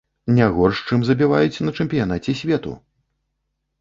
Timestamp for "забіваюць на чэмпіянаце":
1.09-2.31